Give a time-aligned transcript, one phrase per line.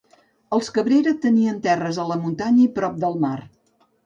[0.55, 3.37] Els Cabrera tenien terres a la muntanya i prop del mar.